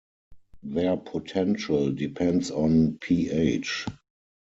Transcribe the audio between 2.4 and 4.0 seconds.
on pH.